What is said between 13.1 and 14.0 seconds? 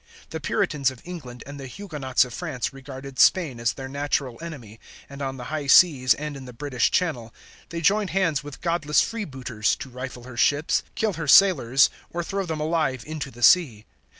the sea.